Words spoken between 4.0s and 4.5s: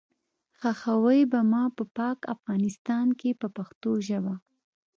ژبه.